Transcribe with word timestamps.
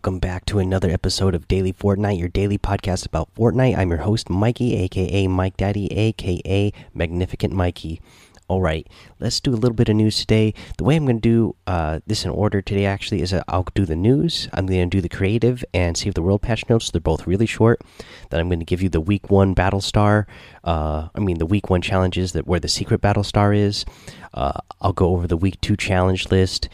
Welcome 0.00 0.18
back 0.18 0.46
to 0.46 0.58
another 0.58 0.88
episode 0.88 1.34
of 1.34 1.46
Daily 1.46 1.74
Fortnite, 1.74 2.18
your 2.18 2.30
daily 2.30 2.56
podcast 2.56 3.04
about 3.04 3.28
Fortnite. 3.34 3.76
I'm 3.76 3.90
your 3.90 3.98
host, 3.98 4.30
Mikey, 4.30 4.74
aka 4.76 5.26
Mike 5.26 5.58
Daddy, 5.58 5.92
aka 5.92 6.72
Magnificent 6.94 7.52
Mikey. 7.52 8.00
All 8.48 8.62
right, 8.62 8.88
let's 9.18 9.40
do 9.40 9.50
a 9.50 9.60
little 9.60 9.74
bit 9.74 9.90
of 9.90 9.96
news 9.96 10.18
today. 10.18 10.54
The 10.78 10.84
way 10.84 10.96
I'm 10.96 11.04
going 11.04 11.20
to 11.20 11.20
do 11.20 11.56
uh, 11.66 12.00
this 12.06 12.24
in 12.24 12.30
order 12.30 12.62
today 12.62 12.86
actually 12.86 13.20
is 13.20 13.34
I'll 13.46 13.66
do 13.74 13.84
the 13.84 13.94
news, 13.94 14.48
I'm 14.54 14.64
going 14.64 14.88
to 14.88 14.96
do 14.96 15.02
the 15.02 15.10
creative, 15.10 15.62
and 15.74 15.98
save 15.98 16.14
the 16.14 16.22
world 16.22 16.40
patch 16.40 16.66
notes. 16.70 16.90
They're 16.90 16.98
both 17.02 17.26
really 17.26 17.44
short. 17.44 17.82
Then 18.30 18.40
I'm 18.40 18.48
going 18.48 18.60
to 18.60 18.64
give 18.64 18.80
you 18.80 18.88
the 18.88 19.02
week 19.02 19.30
one 19.30 19.52
battle 19.52 19.82
star. 19.82 20.26
Uh, 20.64 21.08
I 21.14 21.20
mean, 21.20 21.36
the 21.36 21.44
week 21.44 21.68
one 21.68 21.82
challenges 21.82 22.32
that 22.32 22.46
where 22.46 22.58
the 22.58 22.68
secret 22.68 23.02
battle 23.02 23.22
star 23.22 23.52
is. 23.52 23.84
Uh, 24.32 24.60
I'll 24.80 24.94
go 24.94 25.08
over 25.08 25.26
the 25.26 25.36
week 25.36 25.60
two 25.60 25.76
challenge 25.76 26.30
list 26.30 26.70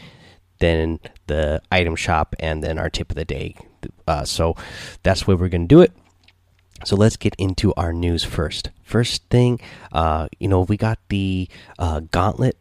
then 0.59 0.99
the 1.27 1.61
item 1.71 1.95
shop, 1.95 2.35
and 2.39 2.63
then 2.63 2.77
our 2.77 2.89
tip 2.89 3.11
of 3.11 3.15
the 3.15 3.25
day. 3.25 3.55
Uh, 4.07 4.23
so 4.23 4.55
that's 5.03 5.27
way 5.27 5.35
we're 5.35 5.49
going 5.49 5.67
to 5.67 5.75
do 5.75 5.81
it. 5.81 5.91
So 6.85 6.95
let's 6.95 7.17
get 7.17 7.35
into 7.37 7.73
our 7.75 7.91
news 7.91 8.23
first. 8.23 8.69
First 8.83 9.23
thing, 9.29 9.59
uh, 9.91 10.27
you 10.39 10.47
know, 10.47 10.61
we 10.61 10.77
got 10.77 10.99
the 11.09 11.49
uh, 11.79 12.01
Gauntlet 12.11 12.57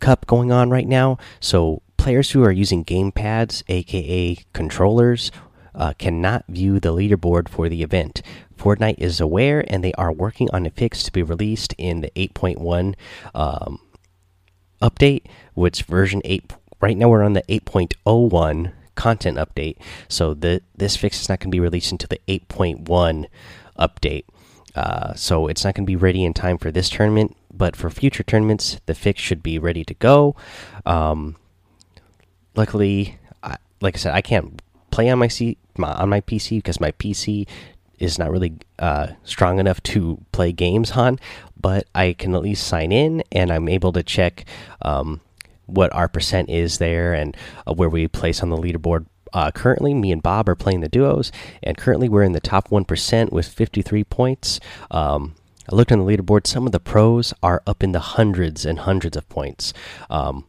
Cup 0.00 0.26
going 0.26 0.50
on 0.50 0.70
right 0.70 0.88
now. 0.88 1.18
So 1.38 1.82
players 1.96 2.32
who 2.32 2.42
are 2.42 2.50
using 2.50 2.82
game 2.82 3.12
pads, 3.12 3.62
aka 3.68 4.36
controllers, 4.52 5.30
uh, 5.74 5.92
cannot 5.98 6.44
view 6.48 6.80
the 6.80 6.92
leaderboard 6.92 7.48
for 7.48 7.68
the 7.68 7.82
event. 7.82 8.22
Fortnite 8.58 8.98
is 8.98 9.20
aware 9.20 9.64
and 9.68 9.84
they 9.84 9.92
are 9.94 10.12
working 10.12 10.48
on 10.52 10.66
a 10.66 10.70
fix 10.70 11.02
to 11.04 11.12
be 11.12 11.22
released 11.22 11.74
in 11.78 12.00
the 12.00 12.10
8.1 12.16 12.94
um, 13.34 13.78
update, 14.82 15.22
which 15.54 15.84
version 15.84 16.20
8 16.24 16.54
right 16.80 16.96
now 16.96 17.08
we're 17.08 17.22
on 17.22 17.34
the 17.34 17.42
8.01 17.42 18.72
content 18.94 19.38
update. 19.38 19.76
So 20.08 20.34
the 20.34 20.62
this 20.76 20.96
fix 20.96 21.20
is 21.20 21.28
not 21.28 21.40
going 21.40 21.50
to 21.50 21.54
be 21.54 21.60
released 21.60 21.92
until 21.92 22.08
the 22.08 22.20
8.1 22.28 23.26
update. 23.78 24.24
Uh, 24.74 25.14
so 25.14 25.46
it's 25.48 25.64
not 25.64 25.74
going 25.74 25.84
to 25.84 25.90
be 25.90 25.96
ready 25.96 26.24
in 26.24 26.32
time 26.32 26.58
for 26.58 26.70
this 26.70 26.88
tournament, 26.88 27.36
but 27.52 27.74
for 27.74 27.90
future 27.90 28.22
tournaments, 28.22 28.80
the 28.86 28.94
fix 28.94 29.20
should 29.20 29.42
be 29.42 29.58
ready 29.58 29.84
to 29.84 29.94
go. 29.94 30.36
Um, 30.86 31.36
luckily, 32.54 33.18
I, 33.42 33.56
like 33.80 33.96
I 33.96 33.98
said, 33.98 34.14
I 34.14 34.20
can't 34.20 34.62
play 34.90 35.08
on 35.10 35.18
my, 35.18 35.28
C, 35.28 35.56
my 35.76 35.92
on 35.92 36.08
my 36.08 36.20
PC 36.20 36.58
because 36.58 36.80
my 36.80 36.92
PC 36.92 37.48
is 37.98 38.18
not 38.18 38.30
really 38.30 38.54
uh, 38.78 39.08
strong 39.24 39.58
enough 39.58 39.82
to 39.82 40.20
play 40.32 40.52
games 40.52 40.92
on. 40.92 41.18
But 41.60 41.86
I 41.94 42.14
can 42.14 42.34
at 42.34 42.42
least 42.42 42.66
sign 42.66 42.92
in, 42.92 43.22
and 43.32 43.52
I'm 43.52 43.68
able 43.68 43.92
to 43.92 44.02
check 44.02 44.44
um, 44.82 45.20
what 45.70 45.92
our 45.94 46.08
percent 46.08 46.50
is 46.50 46.78
there 46.78 47.14
and 47.14 47.36
uh, 47.66 47.72
where 47.72 47.88
we 47.88 48.08
place 48.08 48.42
on 48.42 48.50
the 48.50 48.56
leaderboard. 48.56 49.06
Uh, 49.32 49.50
currently, 49.52 49.94
me 49.94 50.10
and 50.10 50.22
Bob 50.22 50.48
are 50.48 50.56
playing 50.56 50.80
the 50.80 50.88
duos, 50.88 51.30
and 51.62 51.76
currently 51.76 52.08
we're 52.08 52.24
in 52.24 52.32
the 52.32 52.40
top 52.40 52.68
1% 52.68 53.30
with 53.30 53.46
53 53.46 54.02
points. 54.04 54.58
Um, 54.90 55.36
I 55.70 55.76
looked 55.76 55.92
on 55.92 56.00
the 56.00 56.04
leaderboard, 56.04 56.48
some 56.48 56.66
of 56.66 56.72
the 56.72 56.80
pros 56.80 57.32
are 57.42 57.62
up 57.66 57.84
in 57.84 57.92
the 57.92 58.00
hundreds 58.00 58.66
and 58.66 58.80
hundreds 58.80 59.16
of 59.16 59.28
points. 59.28 59.72
Um, 60.08 60.46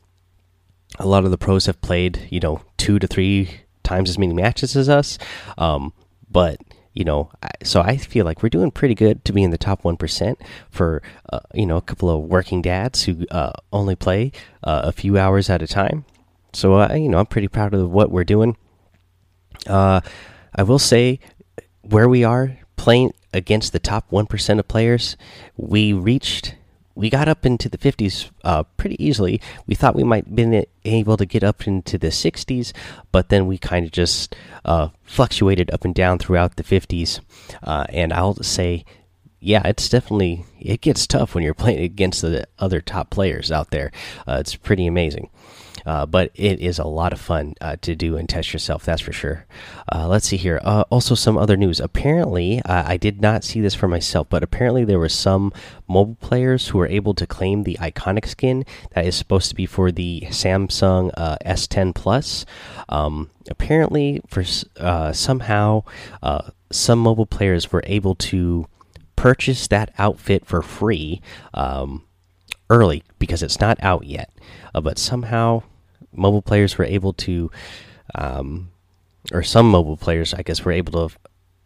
a 0.97 1.08
lot 1.08 1.25
of 1.25 1.31
the 1.31 1.38
pros 1.38 1.67
have 1.67 1.80
played, 1.81 2.27
you 2.31 2.39
know, 2.39 2.61
two 2.77 2.97
to 2.97 3.08
three 3.08 3.61
times 3.83 4.09
as 4.09 4.17
many 4.17 4.33
matches 4.33 4.75
as 4.75 4.89
us. 4.89 5.17
Um, 5.58 5.94
but 6.30 6.58
you 6.94 7.06
know, 7.06 7.32
so 7.64 7.82
I 7.82 7.98
feel 7.98 8.26
like 8.26 8.44
we're 8.44 8.50
doing 8.50 8.72
pretty 8.72 8.96
good 8.96 9.24
to 9.26 9.34
be 9.34 9.44
in 9.44 9.52
the 9.52 9.58
top 9.58 9.84
one 9.84 9.98
percent 9.98 10.42
for 10.70 11.02
uh, 11.32 11.40
you 11.54 11.66
know 11.66 11.78
a 11.78 11.82
couple 11.82 12.10
of 12.10 12.24
working 12.24 12.62
dads 12.62 13.04
who 13.04 13.26
uh, 13.32 13.54
only 13.72 13.96
play 13.96 14.32
uh, 14.64 14.82
a 14.84 14.92
few 14.92 15.18
hours 15.18 15.50
at 15.50 15.62
a 15.62 15.68
time. 15.68 16.06
So 16.54 16.76
uh, 16.76 16.94
you 16.94 17.10
know, 17.10 17.20
I'm 17.20 17.28
pretty 17.28 17.48
proud 17.48 17.74
of 17.74 17.90
what 17.90 18.12
we're 18.12 18.24
doing. 18.24 18.58
Uh, 19.68 20.02
I 20.56 20.64
will 20.64 20.80
say 20.80 21.20
where 21.82 22.10
we 22.10 22.24
are 22.24 22.58
playing 22.76 23.14
against 23.34 23.73
the 23.73 23.80
top 23.80 24.06
one 24.10 24.26
percent 24.26 24.60
of 24.60 24.68
players, 24.68 25.16
we 25.56 25.94
reached 25.94 26.56
we 27.02 27.10
got 27.10 27.28
up 27.28 27.45
into 27.48 27.67
the 27.67 27.80
50s 27.80 28.30
uh, 28.44 28.62
pretty 28.78 29.04
easily. 29.04 29.42
We 29.66 29.73
thought 29.73 29.95
we 29.95 30.04
might 30.04 30.34
been 30.36 30.66
able 30.86 31.17
to 31.17 31.26
get 31.26 31.44
up 31.44 31.67
into 31.67 31.98
the 31.98 32.10
60s, 32.10 32.73
but 33.12 33.30
then 33.30 33.48
we 33.48 33.58
kind 33.58 33.86
of 33.86 33.92
just 33.92 34.36
uh, 34.64 34.89
fluctuated 35.04 35.72
up 35.72 35.84
and 35.84 35.95
down 35.95 36.20
throughout 36.20 36.58
the 36.58 36.64
50s. 36.64 37.20
Uh, 37.64 37.86
and 37.90 38.14
I'll 38.14 38.36
say, 38.36 38.86
yeah, 39.40 39.64
it's 39.66 39.90
definitely 39.90 40.45
it 40.60 40.82
gets 40.82 41.08
tough 41.08 41.34
when 41.34 41.44
you're 41.44 41.56
playing 41.56 41.84
against 41.84 42.22
the 42.22 42.48
other 42.60 42.80
top 42.80 43.10
players 43.10 43.52
out 43.52 43.72
there. 43.72 43.92
Uh, 44.28 44.38
it's 44.40 44.56
pretty 44.56 44.86
amazing. 44.86 45.32
Uh, 45.86 46.05
but 46.05 46.31
it 46.36 46.59
is 46.59 46.80
a 46.80 46.83
lot 46.86 47.14
of 47.14 47.19
fun 47.19 47.53
uh, 47.61 47.75
to 47.81 47.95
do 47.95 48.17
and 48.17 48.27
test 48.27 48.53
yourself. 48.53 48.83
That's 48.83 49.02
for 49.02 49.11
sure. 49.11 49.45
Uh, 49.92 50.08
let's 50.08 50.27
see 50.27 50.37
here. 50.37 50.59
Uh, 50.64 50.83
also, 50.89 51.15
some 51.15 51.37
other 51.37 51.58
news. 51.58 51.80
Apparently, 51.80 52.61
I 52.65 52.97
did 52.97 53.21
not 53.21 53.43
see 53.43 53.61
this 53.61 53.75
for 53.75 53.87
myself, 53.87 54.27
but 54.30 54.43
apparently 54.43 54.86
there 54.86 54.99
were 54.99 55.09
some 55.09 55.52
mobile 55.87 56.17
players 56.21 56.69
who 56.69 56.77
were 56.77 56.87
able 56.87 57.14
to 57.15 57.27
claim 57.27 57.64
the 57.64 57.77
iconic 57.81 58.27
skin 58.27 58.65
that 58.93 59.05
is 59.05 59.15
supposed 59.15 59.49
to 59.49 59.55
be 59.55 59.65
for 59.65 59.92
the 59.92 60.21
Samsung 60.30 61.11
uh, 61.15 61.37
S10 61.45 61.93
Plus. 61.95 62.45
Um, 62.89 63.30
apparently, 63.49 64.21
for 64.27 64.43
somehow 64.43 65.83
some 66.71 66.99
mobile 66.99 67.25
players 67.25 67.71
were 67.71 67.83
able 67.86 68.15
to 68.15 68.67
purchase 69.15 69.67
that 69.67 69.92
outfit 69.98 70.45
for 70.45 70.61
free. 70.61 71.21
Um, 71.53 72.03
early 72.71 73.03
because 73.19 73.43
it's 73.43 73.59
not 73.59 73.77
out 73.83 74.05
yet. 74.05 74.31
Uh, 74.73 74.81
but 74.81 74.98
somehow 74.98 75.61
mobile 76.14 76.42
players 76.42 76.77
were 76.77 76.86
able 76.86 77.14
to, 77.14 77.52
um, 78.16 78.70
or 79.32 79.44
some 79.44 79.70
mobile 79.70 79.98
players, 79.98 80.33
I 80.33 80.42
guess, 80.42 80.64
were 80.64 80.72
able 80.72 81.10
to. 81.10 81.16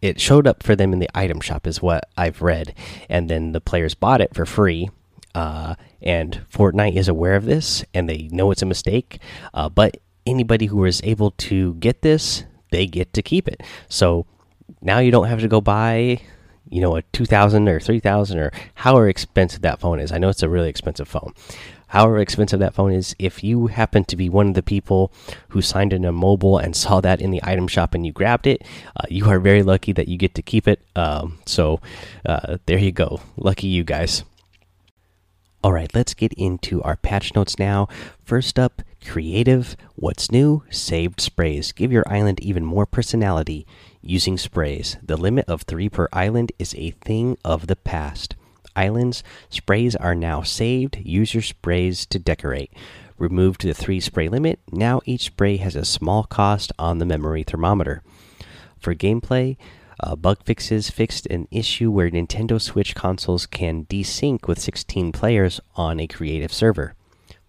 It 0.02 0.20
showed 0.20 0.46
up 0.46 0.62
for 0.62 0.76
them 0.76 0.94
in 0.94 1.00
the 1.00 1.10
item 1.16 1.40
shop, 1.40 1.66
is 1.66 1.82
what 1.82 2.08
I've 2.18 2.42
read, 2.42 2.76
and 3.10 3.30
then 3.30 3.54
the 3.54 3.62
players 3.62 3.96
bought 3.96 4.22
it 4.22 4.36
for 4.36 4.46
free. 4.46 4.90
Uh, 5.34 5.76
and 6.02 6.46
Fortnite 6.52 6.96
is 6.96 7.08
aware 7.08 7.36
of 7.36 7.46
this, 7.46 7.84
and 7.94 8.08
they 8.08 8.30
know 8.32 8.52
it's 8.52 8.62
a 8.62 8.66
mistake. 8.68 9.20
Uh, 9.54 9.68
but 9.68 9.98
anybody 10.26 10.68
who 10.68 10.86
is 10.86 11.02
able 11.04 11.32
to 11.32 11.74
get 11.76 12.02
this, 12.02 12.46
they 12.72 12.88
get 12.88 13.14
to 13.14 13.22
keep 13.22 13.48
it. 13.48 13.62
So 13.90 14.26
now 14.82 15.00
you 15.00 15.12
don't 15.12 15.28
have 15.28 15.42
to 15.42 15.48
go 15.48 15.62
buy 15.62 16.22
you 16.70 16.82
know 16.82 16.96
a 16.96 17.02
2000 17.02 17.68
or 17.68 17.80
3000 17.80 18.40
or 18.40 18.52
however 18.76 19.08
expensive 19.08 19.62
that 19.62 19.80
phone 19.80 20.00
is 20.00 20.12
i 20.12 20.18
know 20.18 20.30
it's 20.30 20.44
a 20.44 20.50
really 20.50 20.70
expensive 20.70 21.08
phone 21.08 21.34
however 21.96 22.20
expensive 22.20 22.60
that 22.60 22.74
phone 22.74 22.92
is, 22.92 23.16
if 23.18 23.42
you 23.42 23.68
happen 23.68 24.04
to 24.04 24.18
be 24.18 24.28
one 24.28 24.50
of 24.50 24.54
the 24.54 24.62
people 24.62 25.14
who 25.50 25.62
signed 25.62 25.94
in 25.94 26.04
a 26.04 26.12
mobile 26.12 26.58
and 26.58 26.76
saw 26.76 27.00
that 27.00 27.22
in 27.22 27.32
the 27.32 27.40
item 27.42 27.70
shop 27.70 27.94
and 27.94 28.06
you 28.06 28.12
grabbed 28.12 28.48
it, 28.48 28.62
uh, 28.98 29.06
you 29.10 29.30
are 29.30 29.40
very 29.40 29.64
lucky 29.64 29.94
that 29.94 30.10
you 30.10 30.18
get 30.18 30.36
to 30.36 30.42
keep 30.42 30.68
it. 30.68 30.82
Um, 30.98 31.40
so 31.46 31.80
uh, 32.26 32.58
there 32.66 32.78
you 32.78 32.92
go. 32.92 33.22
Lucky 33.38 33.68
you 33.68 33.86
guys. 33.86 34.26
All 35.64 35.72
right, 35.72 35.90
let's 35.96 36.14
get 36.14 36.34
into 36.34 36.84
our 36.84 36.98
patch 36.98 37.34
notes 37.34 37.58
now. 37.58 37.88
First 38.26 38.60
up, 38.60 38.82
creative. 39.06 39.78
What's 39.96 40.30
new? 40.30 40.64
Saved 40.70 41.22
sprays. 41.22 41.72
Give 41.72 41.94
your 41.94 42.04
island 42.08 42.42
even 42.42 42.66
more 42.66 42.86
personality 42.86 43.66
using 44.02 44.38
sprays. 44.38 44.98
The 45.02 45.16
limit 45.16 45.46
of 45.48 45.62
three 45.62 45.88
per 45.88 46.10
island 46.12 46.52
is 46.60 46.76
a 46.76 46.92
thing 46.92 47.38
of 47.46 47.68
the 47.68 47.78
past 47.78 48.36
islands. 48.76 49.24
Sprays 49.50 49.96
are 49.96 50.16
now 50.16 50.42
saved. 50.42 50.98
Use 50.98 51.34
your 51.34 51.44
sprays 51.44 52.06
to 52.08 52.20
decorate. 52.20 52.72
Removed 53.18 53.64
the 53.64 53.74
three 53.74 54.00
spray 54.00 54.28
limit. 54.28 54.60
Now 54.72 55.02
each 55.06 55.26
spray 55.26 55.58
has 55.58 55.76
a 55.76 55.86
small 55.86 56.24
cost 56.24 56.72
on 56.78 56.98
the 56.98 57.06
memory 57.06 57.44
thermometer. 57.44 58.04
For 58.80 58.94
gameplay, 58.94 59.58
uh, 60.00 60.16
bug 60.16 60.44
fixes 60.44 60.90
fixed 60.90 61.26
an 61.28 61.48
issue 61.52 61.90
where 61.90 62.10
Nintendo 62.10 62.62
Switch 62.62 62.94
consoles 62.94 63.46
can 63.46 63.86
desync 63.86 64.48
with 64.48 64.60
16 64.60 65.12
players 65.12 65.62
on 65.76 66.00
a 66.00 66.08
creative 66.08 66.54
server. 66.54 66.94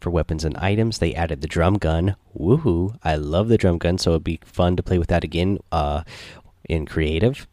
For 0.01 0.11
weapons 0.11 0.45
and 0.45 0.57
items, 0.59 0.99
they 0.99 1.15
added 1.15 1.41
the 1.41 1.49
drum 1.49 1.75
gun. 1.75 2.17
Woohoo! 2.39 2.97
I 3.03 3.17
love 3.17 3.49
the 3.49 3.59
drum 3.59 3.79
gun, 3.79 3.99
so 3.99 4.11
it'd 4.11 4.25
be 4.25 4.41
fun 4.45 4.77
to 4.77 4.83
play 4.83 4.99
with 4.99 5.09
that 5.09 5.25
again 5.25 5.59
uh, 5.73 6.03
in 6.69 6.87
creative 6.87 7.49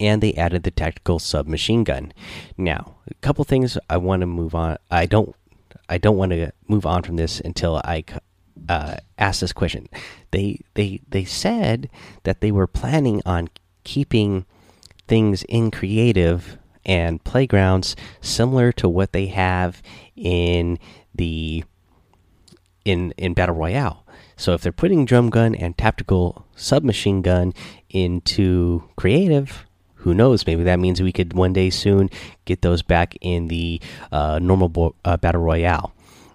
and 0.00 0.22
they 0.22 0.34
added 0.34 0.62
the 0.62 0.70
tactical 0.70 1.18
submachine 1.18 1.84
gun. 1.84 2.12
Now, 2.56 2.96
a 3.10 3.14
couple 3.14 3.44
things 3.44 3.78
I 3.88 3.96
want 3.96 4.20
to 4.20 4.26
move 4.26 4.54
on. 4.54 4.78
I 4.90 5.06
don't. 5.06 5.34
I 5.88 5.98
don't 5.98 6.16
want 6.16 6.32
to 6.32 6.50
move 6.66 6.86
on 6.86 7.02
from 7.02 7.16
this 7.16 7.40
until 7.40 7.76
I 7.84 8.04
uh, 8.68 8.96
ask 9.18 9.40
this 9.40 9.52
question. 9.52 9.88
They 10.30 10.60
they 10.74 11.00
they 11.08 11.24
said 11.24 11.90
that 12.22 12.40
they 12.40 12.50
were 12.50 12.66
planning 12.66 13.20
on 13.26 13.48
keeping 13.84 14.46
things 15.06 15.42
in 15.44 15.70
creative 15.70 16.58
and 16.86 17.22
playgrounds 17.24 17.96
similar 18.20 18.72
to 18.72 18.88
what 18.88 19.12
they 19.12 19.26
have 19.26 19.82
in 20.16 20.78
the 21.14 21.64
in 22.84 23.12
in 23.16 23.34
battle 23.34 23.54
royale. 23.54 24.04
So 24.36 24.52
if 24.52 24.62
they're 24.62 24.72
putting 24.72 25.04
drum 25.04 25.30
gun 25.30 25.54
and 25.54 25.76
tactical 25.76 26.46
submachine 26.56 27.22
gun 27.22 27.54
into 27.88 28.84
creative, 28.96 29.64
who 30.04 30.14
knows? 30.14 30.46
Maybe 30.46 30.64
that 30.64 30.78
means 30.78 31.00
we 31.00 31.12
could 31.12 31.32
one 31.32 31.54
day 31.54 31.70
soon 31.70 32.10
get 32.44 32.60
those 32.60 32.82
back 32.82 33.16
in 33.22 33.48
the 33.48 33.80
uh, 34.12 34.38
normal 34.40 34.94
uh, 35.04 35.16
battle 35.16 35.40
royale. 35.40 35.94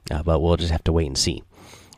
Uh, 0.10 0.24
but 0.24 0.42
we'll 0.42 0.58
just 0.58 0.72
have 0.72 0.84
to 0.86 0.92
wait 0.92 1.06
and 1.06 1.18
see. 1.18 1.44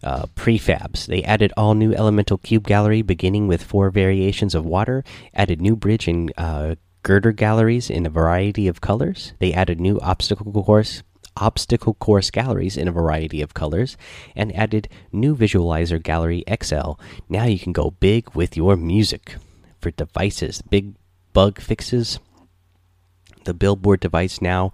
Uh, 0.04 0.26
prefabs. 0.36 1.06
They 1.06 1.24
added 1.24 1.54
all 1.56 1.74
new 1.74 1.94
elemental 1.94 2.38
cube 2.38 2.68
gallery, 2.68 3.02
beginning 3.04 3.48
with 3.48 3.64
four 3.64 3.90
variations 3.90 4.54
of 4.54 4.66
water. 4.66 5.06
Added 5.34 5.62
new 5.62 5.78
bridge 5.78 6.10
and 6.10 6.34
uh, 6.38 6.76
girder 7.04 7.32
galleries 7.32 7.90
in 7.90 8.06
a 8.06 8.10
variety 8.10 8.68
of 8.68 8.82
colors. 8.82 9.34
They 9.40 9.54
added 9.54 9.80
new 9.80 9.98
obstacle 10.02 10.52
course 10.52 11.04
obstacle 11.38 11.94
course 11.94 12.30
galleries 12.30 12.76
in 12.76 12.90
a 12.90 12.92
variety 12.92 13.42
of 13.42 13.54
colors 13.54 13.96
and 14.36 14.54
added 14.54 14.90
new 15.14 15.34
visualizer 15.34 16.04
gallery 16.04 16.44
XL. 16.62 17.00
Now 17.30 17.46
you 17.46 17.58
can 17.58 17.72
go 17.72 17.92
big 17.92 18.36
with 18.36 18.58
your 18.58 18.76
music. 18.76 19.36
For 19.80 19.90
devices, 19.90 20.62
big 20.62 20.94
bug 21.34 21.60
fixes. 21.60 22.20
The 23.46 23.54
billboard 23.54 24.00
device 24.00 24.42
now 24.42 24.72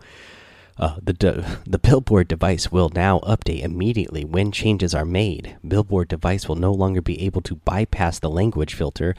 uh, 0.80 0.98
the 1.02 1.58
the 1.66 1.80
billboard 1.80 2.28
device 2.28 2.72
will 2.72 2.90
now 2.94 3.20
update 3.20 3.64
immediately 3.64 4.24
when 4.24 4.52
changes 4.52 4.94
are 4.94 5.06
made. 5.06 5.58
Billboard 5.68 6.08
device 6.08 6.48
will 6.48 6.56
no 6.56 6.72
longer 6.72 7.02
be 7.02 7.22
able 7.22 7.42
to 7.42 7.56
bypass 7.56 8.20
the 8.20 8.30
language 8.30 8.74
filter, 8.74 9.16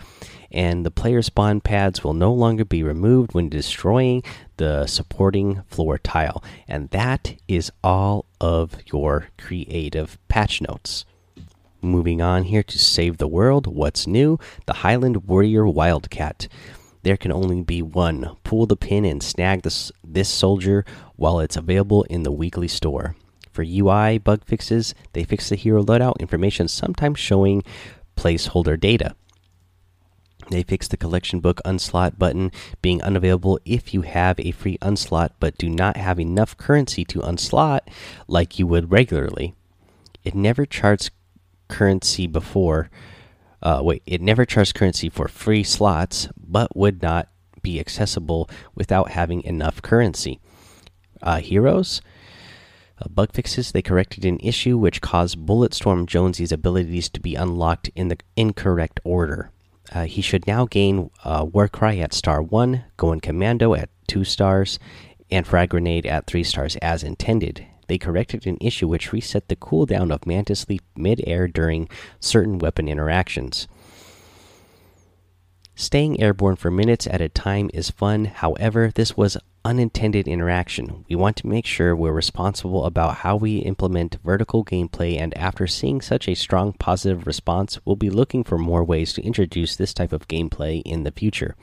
and 0.50 0.86
the 0.86 0.90
player 0.90 1.22
spawn 1.22 1.60
pads 1.60 2.04
will 2.04 2.14
no 2.14 2.32
longer 2.32 2.64
be 2.64 2.82
removed 2.82 3.34
when 3.34 3.48
destroying 3.48 4.22
the 4.56 4.86
supporting 4.86 5.62
floor 5.66 5.98
tile. 5.98 6.42
And 6.66 6.90
that 6.90 7.34
is 7.48 7.72
all 7.82 8.26
of 8.40 8.76
your 8.92 9.28
creative 9.36 10.18
patch 10.28 10.60
notes. 10.60 11.04
Moving 11.80 12.20
on 12.20 12.44
here 12.44 12.64
to 12.64 12.78
save 12.78 13.18
the 13.18 13.28
world. 13.28 13.68
What's 13.68 14.06
new? 14.06 14.38
The 14.66 14.74
Highland 14.74 15.28
Warrior 15.28 15.66
Wildcat 15.66 16.48
there 17.08 17.16
can 17.16 17.32
only 17.32 17.62
be 17.62 17.80
one. 17.80 18.36
Pull 18.44 18.66
the 18.66 18.76
pin 18.76 19.06
and 19.06 19.22
snag 19.22 19.62
this, 19.62 19.90
this 20.04 20.28
soldier 20.28 20.84
while 21.16 21.40
it's 21.40 21.56
available 21.56 22.02
in 22.10 22.22
the 22.22 22.30
weekly 22.30 22.68
store. 22.68 23.16
For 23.50 23.64
UI 23.66 24.18
bug 24.18 24.44
fixes, 24.44 24.94
they 25.14 25.24
fix 25.24 25.48
the 25.48 25.56
hero 25.56 25.82
loadout 25.82 26.20
information, 26.20 26.68
sometimes 26.68 27.18
showing 27.18 27.62
placeholder 28.14 28.78
data. 28.78 29.16
They 30.50 30.62
fix 30.62 30.86
the 30.86 30.98
collection 30.98 31.40
book 31.40 31.62
unslot 31.64 32.18
button 32.18 32.52
being 32.82 33.00
unavailable 33.00 33.58
if 33.64 33.94
you 33.94 34.02
have 34.02 34.38
a 34.38 34.50
free 34.50 34.76
unslot 34.82 35.30
but 35.40 35.56
do 35.56 35.70
not 35.70 35.96
have 35.96 36.20
enough 36.20 36.58
currency 36.58 37.06
to 37.06 37.20
unslot 37.20 37.80
like 38.26 38.58
you 38.58 38.66
would 38.66 38.92
regularly. 38.92 39.54
It 40.24 40.34
never 40.34 40.66
charts 40.66 41.08
currency 41.68 42.26
before 42.26 42.90
uh, 43.62 43.80
wait, 43.82 44.02
it 44.06 44.20
never 44.20 44.44
charged 44.44 44.74
currency 44.74 45.08
for 45.08 45.28
free 45.28 45.64
slots, 45.64 46.28
but 46.36 46.76
would 46.76 47.02
not 47.02 47.28
be 47.62 47.80
accessible 47.80 48.48
without 48.74 49.10
having 49.10 49.42
enough 49.42 49.82
currency. 49.82 50.40
Uh, 51.22 51.40
heroes. 51.40 52.00
Uh, 53.00 53.08
bug 53.08 53.32
fixes 53.32 53.72
they 53.72 53.82
corrected 53.82 54.24
an 54.24 54.38
issue 54.40 54.76
which 54.76 55.00
caused 55.00 55.44
Bulletstorm 55.44 56.06
Jonesy's 56.06 56.52
abilities 56.52 57.08
to 57.10 57.20
be 57.20 57.34
unlocked 57.34 57.90
in 57.94 58.08
the 58.08 58.18
incorrect 58.36 59.00
order. 59.04 59.50
Uh, 59.92 60.04
he 60.04 60.20
should 60.20 60.46
now 60.46 60.66
gain 60.66 61.10
uh, 61.24 61.46
Warcry 61.50 62.00
at 62.00 62.12
star 62.12 62.42
1, 62.42 62.84
Go 62.96 63.12
in 63.12 63.20
Commando 63.20 63.74
at 63.74 63.88
2 64.08 64.24
stars, 64.24 64.78
and 65.30 65.46
Frag 65.46 65.70
Grenade 65.70 66.06
at 66.06 66.26
3 66.26 66.44
stars 66.44 66.76
as 66.76 67.02
intended 67.02 67.66
they 67.88 67.98
corrected 67.98 68.46
an 68.46 68.58
issue 68.60 68.86
which 68.86 69.12
reset 69.12 69.48
the 69.48 69.56
cooldown 69.56 70.12
of 70.12 70.26
Mantis 70.26 70.68
Leap 70.68 70.82
mid-air 70.96 71.48
during 71.48 71.88
certain 72.20 72.58
weapon 72.58 72.88
interactions. 72.88 73.66
Staying 75.74 76.20
airborne 76.20 76.56
for 76.56 76.72
minutes 76.72 77.06
at 77.06 77.20
a 77.20 77.28
time 77.28 77.70
is 77.72 77.90
fun, 77.90 78.24
however, 78.24 78.90
this 78.92 79.16
was 79.16 79.36
unintended 79.64 80.26
interaction. 80.26 81.04
We 81.08 81.14
want 81.14 81.36
to 81.36 81.46
make 81.46 81.66
sure 81.66 81.94
we're 81.94 82.10
responsible 82.10 82.84
about 82.84 83.18
how 83.18 83.36
we 83.36 83.58
implement 83.58 84.18
vertical 84.24 84.64
gameplay, 84.64 85.20
and 85.20 85.36
after 85.38 85.68
seeing 85.68 86.00
such 86.00 86.26
a 86.26 86.34
strong 86.34 86.72
positive 86.72 87.28
response, 87.28 87.78
we'll 87.84 87.94
be 87.94 88.10
looking 88.10 88.42
for 88.42 88.58
more 88.58 88.82
ways 88.82 89.12
to 89.12 89.22
introduce 89.22 89.76
this 89.76 89.94
type 89.94 90.12
of 90.12 90.26
gameplay 90.26 90.82
in 90.84 91.04
the 91.04 91.12
future. 91.12 91.54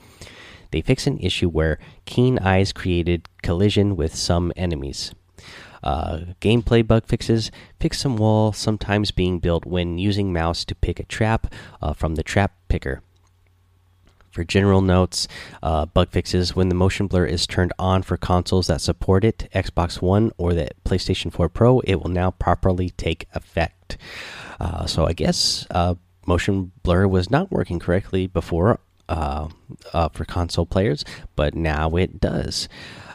They 0.72 0.82
fix 0.82 1.08
an 1.08 1.20
issue 1.20 1.50
where 1.50 1.78
keen 2.06 2.40
eyes 2.40 2.72
created 2.72 3.28
collision 3.42 3.96
with 3.96 4.16
some 4.16 4.54
enemies. 4.56 5.14
Uh, 5.86 6.20
gameplay 6.42 6.86
bug 6.86 7.06
fixes 7.06 7.52
fix 7.80 8.00
some 8.00 8.18
wall 8.18 8.52
sometimes 8.52 9.12
being 9.12 9.40
built 9.40 9.66
when 9.66 9.98
using 9.98 10.34
mouse 10.34 10.66
to 10.66 10.76
pick 10.76 11.00
a 11.00 11.06
trap 11.06 11.54
uh, 11.82 11.94
from 11.94 12.16
the 12.16 12.24
trap 12.24 12.54
picker. 12.68 13.02
For 14.32 14.44
general 14.44 14.82
notes, 14.82 15.30
uh, 15.64 15.86
bug 15.86 16.10
fixes 16.10 16.54
when 16.54 16.68
the 16.68 16.76
motion 16.76 17.08
blur 17.08 17.26
is 17.26 17.48
turned 17.48 17.72
on 17.80 18.04
for 18.04 18.18
consoles 18.18 18.68
that 18.68 18.82
support 18.82 19.24
it, 19.24 19.48
Xbox 19.56 20.02
One 20.02 20.32
or 20.38 20.54
the 20.54 20.72
PlayStation 20.84 21.32
4 21.32 21.48
Pro, 21.48 21.80
it 21.82 21.96
will 21.96 22.10
now 22.10 22.32
properly 22.32 22.90
take 22.90 23.30
effect. 23.34 23.98
Uh, 24.60 24.88
so 24.88 25.06
I 25.06 25.14
guess 25.14 25.66
uh, 25.72 25.96
motion 26.26 26.74
blur 26.84 27.08
was 27.08 27.32
not 27.32 27.50
working 27.50 27.80
correctly 27.80 28.28
before 28.28 28.82
uh, 29.08 29.48
uh, 29.94 30.10
for 30.10 30.26
console 30.26 30.66
players, 30.66 31.06
but 31.36 31.56
now 31.56 31.96
it 31.96 32.20
does. 32.20 32.68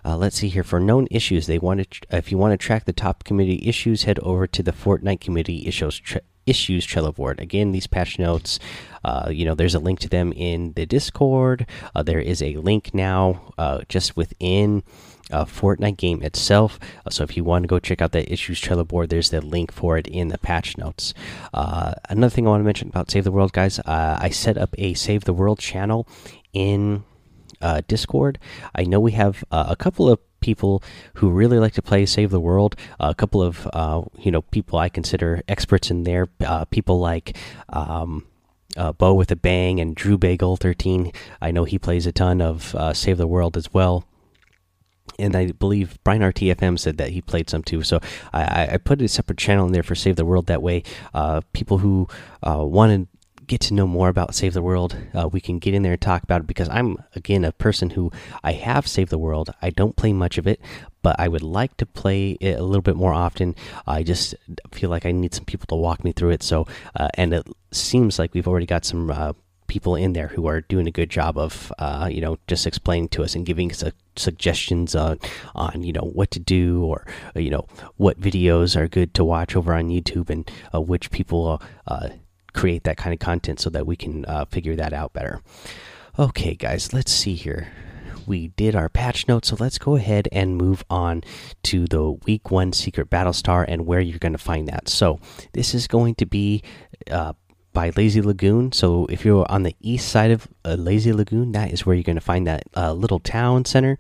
Uh, 0.05 0.17
let's 0.17 0.37
see 0.37 0.49
here 0.49 0.64
for 0.64 0.81
known 0.81 1.06
issues. 1.11 1.47
They 1.47 1.58
want 1.58 1.91
to, 1.91 2.17
if 2.17 2.31
you 2.31 2.38
want 2.38 2.52
to 2.52 2.56
track 2.56 2.85
the 2.85 2.93
top 2.93 3.25
community 3.25 3.69
issues, 3.69 4.05
head 4.05 4.19
over 4.20 4.47
to 4.47 4.62
the 4.62 4.73
Fortnite 4.73 5.20
community 5.20 5.67
issues 5.67 6.00
issues 6.47 6.87
Trello 6.87 7.14
board. 7.14 7.38
Again, 7.41 7.73
these 7.73 7.87
patch 7.87 8.19
notes, 8.19 8.58
uh, 9.05 9.29
you 9.31 9.44
know, 9.44 9.55
there's 9.55 9.75
a 9.75 9.79
link 9.79 10.00
to 10.00 10.08
them 10.08 10.32
in 10.32 10.73
the 10.73 10.87
Discord. 10.87 11.67
Uh, 11.94 12.02
there 12.02 12.20
is 12.20 12.43
a 12.43 12.56
link 12.56 12.93
now 12.93 13.52
uh, 13.56 13.82
just 13.88 14.17
within 14.17 14.82
uh, 15.31 15.44
Fortnite 15.44 15.97
game 15.97 16.23
itself. 16.23 16.81
Uh, 17.06 17.11
so 17.11 17.23
if 17.23 17.37
you 17.37 17.44
want 17.44 17.62
to 17.62 17.69
go 17.69 17.79
check 17.79 18.02
out 18.02 18.12
the 18.12 18.31
issues 18.32 18.61
Trello 18.61 18.87
board, 18.87 19.11
there's 19.11 19.31
the 19.31 19.41
link 19.41 19.70
for 19.73 19.97
it 19.97 20.06
in 20.06 20.29
the 20.29 20.38
patch 20.38 20.76
notes. 20.76 21.14
Another 21.52 22.31
thing 22.31 22.47
I 22.47 22.50
want 22.50 22.61
to 22.61 22.64
mention 22.64 22.88
about 22.88 23.11
Save 23.11 23.25
the 23.25 23.32
World, 23.32 23.52
guys, 23.52 23.79
I 23.87 24.31
set 24.31 24.58
up 24.58 24.75
a 24.76 24.94
Save 24.94 25.25
the 25.25 25.35
World 25.35 25.61
channel 25.61 26.08
in 26.52 27.05
uh, 27.60 27.82
Discord. 27.86 28.38
I 28.74 28.84
know 28.84 29.00
we 29.00 29.12
have 29.12 29.44
uh, 29.50 29.66
a 29.68 29.76
couple 29.76 30.08
of 30.08 30.18
people 30.40 30.82
who 31.14 31.30
really 31.30 31.58
like 31.58 31.74
to 31.74 31.82
play 31.82 32.06
Save 32.06 32.30
the 32.30 32.40
World. 32.40 32.76
Uh, 32.98 33.08
a 33.10 33.14
couple 33.14 33.42
of 33.42 33.68
uh, 33.72 34.02
you 34.18 34.30
know 34.30 34.42
people 34.42 34.78
I 34.78 34.88
consider 34.88 35.42
experts 35.48 35.90
in 35.90 36.04
there. 36.04 36.28
Uh, 36.44 36.64
people 36.66 36.99
like. 36.99 37.37
Um, 37.68 38.26
uh, 38.76 38.92
Bo 38.92 39.14
with 39.14 39.32
a 39.32 39.37
Bang 39.37 39.80
and 39.80 39.96
Drew 39.96 40.16
Bagel 40.16 40.56
13. 40.56 41.11
I 41.40 41.50
know 41.50 41.64
he 41.64 41.76
plays 41.76 42.06
a 42.06 42.12
ton 42.12 42.40
of 42.40 42.73
Save 42.96 43.18
the 43.18 43.26
World 43.26 43.56
as 43.56 43.75
well 43.75 44.06
and 45.20 45.37
I 45.37 45.52
believe 45.52 45.99
Brian 46.02 46.23
RTFM 46.23 46.78
said 46.78 46.96
that 46.96 47.11
he 47.11 47.20
played 47.20 47.50
some 47.50 47.62
too. 47.62 47.82
So 47.82 48.00
I, 48.32 48.75
I, 48.75 48.76
put 48.78 49.02
a 49.02 49.08
separate 49.08 49.38
channel 49.38 49.66
in 49.66 49.73
there 49.73 49.82
for 49.82 49.94
Save 49.94 50.16
the 50.16 50.25
World. 50.25 50.46
That 50.46 50.62
way, 50.62 50.82
uh, 51.14 51.42
people 51.52 51.78
who 51.78 52.08
uh, 52.42 52.64
wanted 52.64 53.08
get 53.50 53.61
to 53.61 53.75
know 53.75 53.87
more 53.87 54.09
about 54.09 54.33
Save 54.33 54.54
the 54.54 54.62
World, 54.62 54.97
uh, 55.12 55.28
we 55.28 55.40
can 55.40 55.59
get 55.59 55.75
in 55.75 55.83
there 55.83 55.95
and 55.95 56.00
talk 56.00 56.23
about 56.23 56.42
it 56.42 56.47
because 56.47 56.69
I'm, 56.69 56.97
again, 57.16 57.45
a 57.45 57.50
person 57.50 57.90
who 57.90 58.12
I 58.45 58.52
have 58.52 58.87
Save 58.87 59.11
the 59.11 59.19
World. 59.19 59.50
I 59.61 59.71
don't 59.71 59.97
play 59.97 60.12
much 60.12 60.38
of 60.38 60.47
it, 60.47 60.61
but 61.02 61.16
I 61.19 61.26
would 61.26 61.42
like 61.42 61.76
to 61.78 61.87
play 61.87 62.38
it 62.40 62.61
a 62.61 62.62
little 62.62 62.80
bit 62.80 62.95
more 62.95 63.12
often. 63.12 63.57
I 63.88 64.04
just 64.04 64.37
feel 64.71 64.88
like 64.88 65.04
I 65.04 65.11
need 65.11 65.35
some 65.35 65.47
people 65.47 65.66
to 65.66 65.75
walk 65.75 66.04
me 66.04 66.12
through 66.12 66.30
it. 66.30 66.45
So, 66.45 66.69
uh, 66.95 67.09
and 67.14 67.35
it 67.35 67.47
seems 67.73 68.21
like 68.21 68.35
we've 68.35 68.49
already 68.49 68.66
got 68.66 68.85
some. 68.85 69.11
Uh, 69.11 69.33
people 69.66 69.95
in 69.95 70.14
there 70.14 70.26
who 70.26 70.49
are 70.49 70.62
doing 70.62 70.88
a 70.88 70.90
good 70.90 71.09
job 71.09 71.38
of 71.38 71.73
uh, 71.78 72.09
you 72.11 72.21
know 72.21 72.37
just 72.49 72.66
explaining 72.66 73.09
to 73.09 73.23
us 73.23 73.37
and 73.37 73.47
giving 73.47 73.71
us 73.71 73.85
suggestions 74.16 74.97
on 74.97 75.16
on 75.54 75.85
you 75.85 75.92
know 75.92 76.11
what 76.12 76.28
to 76.33 76.40
do 76.40 76.83
or 76.85 77.07
you 77.37 77.50
know 77.50 77.64
what 77.97 78.21
videos 78.21 78.75
are 78.75 78.88
good 78.88 79.14
to 79.14 79.25
watch 79.25 79.54
over 79.54 79.73
on 79.73 79.88
YouTube 79.88 80.28
and 80.28 80.50
uh, 80.75 80.80
which 80.80 81.12
people 81.12 81.62
uh, 81.87 82.09
create 82.52 82.85
that 82.85 82.97
kind 82.97 83.12
of 83.12 83.21
content 83.21 83.61
so 83.61 83.71
that 83.71 83.87
we 83.87 83.97
can 83.97 84.25
uh, 84.26 84.45
figure 84.47 84.76
that 84.76 84.92
out 84.92 85.12
better. 85.12 85.40
Okay, 86.19 86.54
guys, 86.54 86.92
let's 86.92 87.12
see 87.12 87.35
here. 87.35 87.69
We 88.26 88.49
did 88.49 88.76
our 88.76 88.88
patch 88.88 89.26
notes, 89.26 89.49
so 89.49 89.57
let's 89.59 89.78
go 89.78 89.97
ahead 89.97 90.28
and 90.33 90.57
move 90.57 90.85
on 90.90 91.25
to 91.64 91.87
the 91.87 92.11
week 92.11 92.50
one 92.50 92.73
secret 92.73 93.11
battle 93.11 93.33
star 93.33 93.64
and 93.66 93.87
where 93.87 94.00
you're 94.00 94.19
going 94.19 94.33
to 94.33 94.38
find 94.38 94.69
that. 94.69 94.88
So, 94.88 95.19
this 95.52 95.75
is 95.75 95.87
going 95.87 96.16
to 96.16 96.26
be 96.26 96.62
uh, 97.11 97.33
by 97.73 97.90
Lazy 97.97 98.21
Lagoon. 98.21 98.73
So, 98.73 99.07
if 99.07 99.25
you're 99.25 99.50
on 99.50 99.62
the 99.62 99.75
east 99.80 100.09
side 100.09 100.30
of 100.30 100.47
uh, 100.64 100.75
Lazy 100.75 101.12
Lagoon, 101.12 101.52
that 101.52 101.73
is 101.73 101.87
where 101.87 101.95
you're 101.95 102.02
going 102.02 102.16
to 102.16 102.21
find 102.21 102.47
that 102.47 102.64
uh, 102.76 102.92
little 102.92 103.21
town 103.21 103.64
center. 103.64 103.99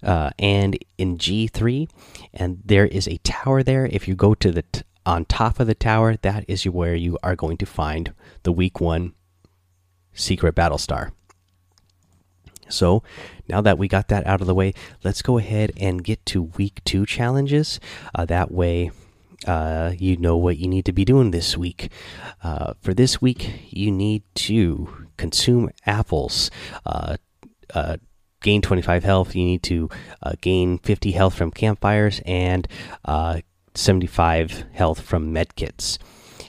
Uh, 0.00 0.30
and 0.38 0.78
in 0.96 1.18
G3, 1.18 1.90
and 2.32 2.62
there 2.64 2.86
is 2.86 3.08
a 3.08 3.18
tower 3.18 3.64
there. 3.64 3.86
If 3.86 4.06
you 4.06 4.14
go 4.14 4.34
to 4.36 4.52
the 4.52 4.64
on 5.08 5.24
top 5.24 5.58
of 5.58 5.66
the 5.66 5.74
tower, 5.74 6.16
that 6.16 6.44
is 6.46 6.64
where 6.66 6.94
you 6.94 7.18
are 7.22 7.34
going 7.34 7.56
to 7.56 7.64
find 7.64 8.12
the 8.42 8.52
week 8.52 8.78
one 8.78 9.14
secret 10.12 10.54
battle 10.54 10.76
star. 10.76 11.12
So 12.68 13.02
now 13.48 13.62
that 13.62 13.78
we 13.78 13.88
got 13.88 14.08
that 14.08 14.26
out 14.26 14.42
of 14.42 14.46
the 14.46 14.54
way, 14.54 14.74
let's 15.02 15.22
go 15.22 15.38
ahead 15.38 15.72
and 15.78 16.04
get 16.04 16.26
to 16.26 16.42
week 16.42 16.84
two 16.84 17.06
challenges. 17.06 17.80
Uh, 18.14 18.26
that 18.26 18.50
way, 18.50 18.90
uh, 19.46 19.94
you 19.96 20.18
know 20.18 20.36
what 20.36 20.58
you 20.58 20.68
need 20.68 20.84
to 20.84 20.92
be 20.92 21.06
doing 21.06 21.30
this 21.30 21.56
week. 21.56 21.90
Uh, 22.44 22.74
for 22.82 22.92
this 22.92 23.22
week, 23.22 23.70
you 23.70 23.90
need 23.90 24.24
to 24.34 25.06
consume 25.16 25.70
apples. 25.86 26.50
Uh, 26.84 27.16
uh, 27.72 27.96
gain 28.42 28.60
25 28.60 29.04
health. 29.04 29.34
You 29.34 29.44
need 29.44 29.62
to 29.62 29.88
uh, 30.22 30.32
gain 30.42 30.76
50 30.78 31.12
health 31.12 31.34
from 31.34 31.50
campfires 31.50 32.20
and 32.26 32.68
75 33.78 34.64
health 34.72 35.00
from 35.00 35.32
medkits. 35.32 35.98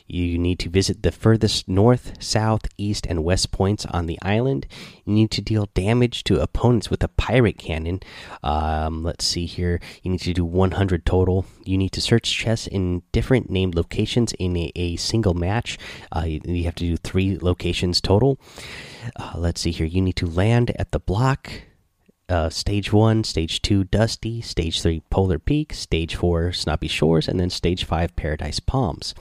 You 0.09 0.39
need 0.39 0.57
to 0.59 0.69
visit 0.69 1.03
the 1.03 1.11
furthest 1.11 1.67
north, 1.67 2.13
south, 2.19 2.61
east, 2.79 3.05
and 3.05 3.23
west 3.23 3.51
points 3.51 3.85
on 3.85 4.07
the 4.07 4.17
island. 4.23 4.65
You 5.05 5.13
need 5.13 5.29
to 5.31 5.41
deal 5.41 5.69
damage 5.75 6.23
to 6.23 6.41
opponents 6.41 6.89
with 6.89 7.03
a 7.03 7.07
pirate 7.07 7.59
cannon. 7.59 7.99
Um, 8.41 9.03
let's 9.03 9.23
see 9.23 9.45
here. 9.45 9.79
You 10.01 10.09
need 10.09 10.21
to 10.21 10.33
do 10.33 10.43
100 10.43 11.05
total. 11.05 11.45
You 11.63 11.77
need 11.77 11.91
to 11.91 12.01
search 12.01 12.31
chests 12.31 12.65
in 12.65 13.03
different 13.11 13.51
named 13.51 13.75
locations 13.75 14.33
in 14.33 14.57
a, 14.57 14.71
a 14.75 14.95
single 14.95 15.35
match. 15.35 15.77
Uh, 16.11 16.23
you, 16.25 16.41
you, 16.43 16.63
have 16.63 16.75
to 16.75 16.85
do 16.85 16.97
three 16.97 17.37
locations 17.37 18.01
total. 18.01 18.39
Uh, 19.15 19.33
let's 19.35 19.61
see 19.61 19.71
here. 19.71 19.85
You 19.85 20.01
need 20.01 20.15
to 20.15 20.25
land 20.25 20.71
at 20.79 20.91
the 20.91 20.99
block 20.99 21.51
uh, 22.29 22.49
stage 22.49 22.93
one, 22.93 23.23
stage 23.23 23.61
two, 23.61 23.83
Dusty, 23.83 24.41
stage 24.41 24.81
three, 24.81 25.01
Polar 25.09 25.39
Peak, 25.39 25.73
stage 25.73 26.15
four, 26.15 26.51
Snobby 26.51 26.87
Shores, 26.87 27.27
and 27.27 27.39
then 27.39 27.49
stage 27.49 27.83
five, 27.83 28.15
Paradise 28.15 28.59
Palms. 28.59 29.13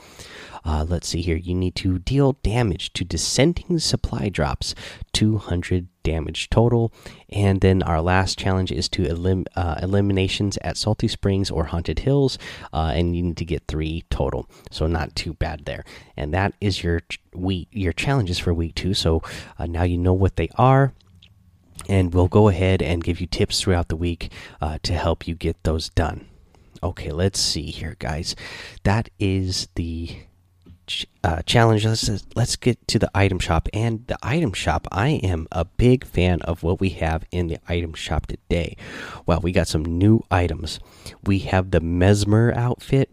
Uh, 0.63 0.85
let's 0.87 1.07
see 1.07 1.21
here. 1.21 1.37
You 1.37 1.55
need 1.55 1.75
to 1.75 1.99
deal 1.99 2.33
damage 2.43 2.93
to 2.93 3.03
descending 3.03 3.79
supply 3.79 4.29
drops, 4.29 4.75
200 5.13 5.87
damage 6.03 6.49
total. 6.49 6.91
And 7.29 7.61
then 7.61 7.81
our 7.83 8.01
last 8.01 8.37
challenge 8.37 8.71
is 8.71 8.89
to 8.89 9.05
elim 9.05 9.45
uh, 9.55 9.79
eliminations 9.81 10.57
at 10.61 10.77
Salty 10.77 11.07
Springs 11.07 11.49
or 11.49 11.65
Haunted 11.65 11.99
Hills, 11.99 12.37
uh, 12.73 12.91
and 12.93 13.15
you 13.15 13.23
need 13.23 13.37
to 13.37 13.45
get 13.45 13.63
three 13.67 14.03
total. 14.09 14.49
So 14.71 14.87
not 14.87 15.15
too 15.15 15.33
bad 15.33 15.65
there. 15.65 15.83
And 16.17 16.33
that 16.33 16.53
is 16.59 16.83
your 16.83 17.01
week, 17.33 17.69
your 17.71 17.93
challenges 17.93 18.39
for 18.39 18.53
week 18.53 18.75
two. 18.75 18.93
So 18.93 19.23
uh, 19.57 19.65
now 19.65 19.83
you 19.83 19.97
know 19.97 20.13
what 20.13 20.35
they 20.35 20.49
are 20.55 20.93
and 21.87 22.13
we'll 22.13 22.27
go 22.27 22.47
ahead 22.49 22.81
and 22.81 23.03
give 23.03 23.21
you 23.21 23.27
tips 23.27 23.61
throughout 23.61 23.87
the 23.87 23.95
week 23.95 24.31
uh, 24.61 24.79
to 24.83 24.93
help 24.93 25.27
you 25.27 25.35
get 25.35 25.63
those 25.63 25.89
done. 25.89 26.27
Okay, 26.81 27.11
let's 27.11 27.39
see 27.39 27.71
here, 27.71 27.95
guys. 27.99 28.35
That 28.83 29.09
is 29.19 29.67
the 29.75 30.15
ch 30.87 31.05
uh, 31.23 31.41
challenge. 31.43 31.85
Let's 31.85 32.09
let's 32.35 32.55
get 32.55 32.87
to 32.87 32.99
the 32.99 33.11
item 33.13 33.39
shop. 33.39 33.67
And 33.73 34.07
the 34.07 34.17
item 34.23 34.53
shop, 34.53 34.87
I 34.91 35.09
am 35.09 35.47
a 35.51 35.65
big 35.65 36.05
fan 36.05 36.41
of 36.41 36.63
what 36.63 36.79
we 36.79 36.89
have 36.91 37.25
in 37.31 37.47
the 37.47 37.59
item 37.67 37.93
shop 37.93 38.27
today. 38.27 38.77
Well, 39.25 39.39
we 39.41 39.51
got 39.51 39.67
some 39.67 39.83
new 39.83 40.21
items. 40.31 40.79
We 41.23 41.39
have 41.39 41.71
the 41.71 41.81
Mesmer 41.81 42.53
outfit 42.55 43.09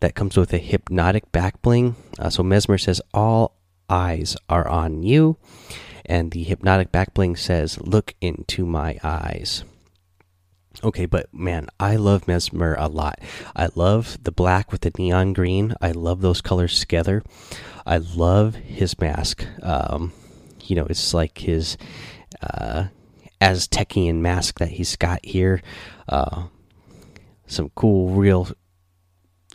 that 0.00 0.14
comes 0.14 0.36
with 0.36 0.52
a 0.52 0.58
hypnotic 0.58 1.30
back 1.32 1.62
bling. 1.62 1.96
Uh, 2.18 2.30
so 2.30 2.42
Mesmer 2.42 2.78
says 2.78 3.00
all 3.12 3.56
eyes 3.88 4.36
are 4.48 4.68
on 4.68 5.02
you 5.02 5.36
and 6.04 6.30
the 6.30 6.42
hypnotic 6.42 6.92
back 6.92 7.14
bling 7.14 7.36
says, 7.36 7.78
"Look 7.80 8.14
into 8.20 8.66
my 8.66 8.98
eyes." 9.02 9.64
Okay, 10.82 11.06
but 11.06 11.32
man, 11.32 11.68
I 11.78 11.96
love 11.96 12.28
Mesmer 12.28 12.74
a 12.78 12.88
lot. 12.88 13.20
I 13.54 13.68
love 13.74 14.18
the 14.22 14.32
black 14.32 14.72
with 14.72 14.82
the 14.82 14.92
neon 14.98 15.32
green. 15.32 15.74
I 15.80 15.92
love 15.92 16.20
those 16.20 16.40
colors 16.40 16.80
together. 16.80 17.22
I 17.86 17.98
love 17.98 18.56
his 18.56 18.98
mask. 18.98 19.46
Um, 19.62 20.12
you 20.64 20.76
know, 20.76 20.86
it's 20.86 21.14
like 21.14 21.38
his 21.38 21.78
uh, 22.42 22.86
Aztecian 23.40 24.16
mask 24.16 24.58
that 24.58 24.70
he's 24.70 24.96
got 24.96 25.24
here. 25.24 25.62
Uh, 26.08 26.48
some 27.46 27.70
cool, 27.76 28.10
real, 28.10 28.48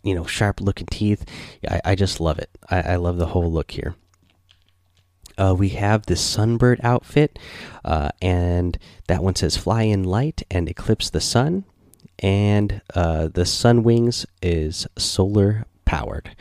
you 0.04 0.16
know, 0.16 0.26
sharp 0.26 0.62
looking 0.62 0.88
teeth. 0.88 1.26
I, 1.70 1.82
I 1.84 1.96
just 1.96 2.22
love 2.22 2.40
it. 2.40 2.50
I, 2.70 2.82
I 2.82 2.96
love 2.96 3.18
the 3.18 3.28
whole 3.28 3.52
look 3.52 3.72
here 3.72 3.96
uh, 5.40 5.56
we 5.58 5.70
have 5.70 6.06
the 6.06 6.16
Sunbird 6.16 6.84
outfit, 6.84 7.40
uh, 7.86 8.10
and 8.22 8.78
that 9.08 9.24
one 9.24 9.36
says 9.36 9.58
Fly 9.58 9.84
in 9.84 10.04
Light 10.04 10.44
and 10.52 10.70
Eclipse 10.70 11.10
the 11.10 11.22
Sun. 11.22 11.66
And 12.20 12.82
uh, 12.94 13.30
the 13.30 13.46
Sun 13.46 13.84
Wings 13.84 14.26
is 14.42 14.86
solar 14.98 15.66
powered. 15.86 16.36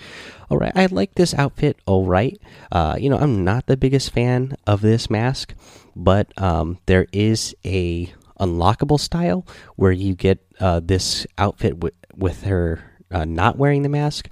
All 0.50 0.58
right, 0.58 0.72
I 0.74 0.86
like 0.86 1.14
this 1.14 1.34
outfit. 1.34 1.78
All 1.86 2.04
right, 2.04 2.38
uh, 2.72 2.96
you 2.98 3.08
know 3.08 3.18
I'm 3.18 3.44
not 3.44 3.66
the 3.66 3.76
biggest 3.76 4.12
fan 4.12 4.56
of 4.66 4.80
this 4.80 5.08
mask, 5.08 5.54
but 5.94 6.32
um, 6.40 6.78
there 6.86 7.06
is 7.12 7.54
a 7.64 8.12
unlockable 8.40 8.98
style 8.98 9.46
where 9.76 9.92
you 9.92 10.14
get 10.14 10.44
uh, 10.58 10.80
this 10.80 11.26
outfit 11.36 11.78
with 11.78 11.94
with 12.16 12.44
her 12.44 12.82
uh, 13.10 13.24
not 13.24 13.56
wearing 13.56 13.82
the 13.82 13.88
mask 13.88 14.28